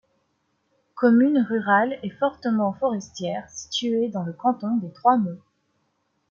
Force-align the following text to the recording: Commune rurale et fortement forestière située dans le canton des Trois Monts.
Commune 0.95 1.45
rurale 1.47 1.99
et 2.01 2.09
fortement 2.09 2.73
forestière 2.73 3.47
située 3.51 4.09
dans 4.09 4.23
le 4.23 4.33
canton 4.33 4.77
des 4.77 4.91
Trois 4.91 5.17
Monts. 5.19 5.37